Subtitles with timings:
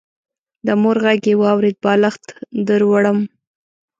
[0.65, 2.25] د مور غږ يې واورېد: بالښت
[2.67, 3.19] دروړم.